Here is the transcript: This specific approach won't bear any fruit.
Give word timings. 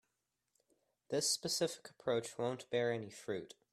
This 1.09 1.29
specific 1.29 1.91
approach 1.91 2.35
won't 2.39 2.67
bear 2.71 2.91
any 2.91 3.11
fruit. 3.11 3.53